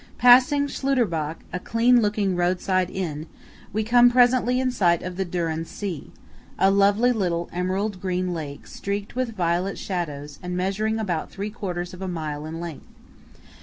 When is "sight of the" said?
4.71-5.27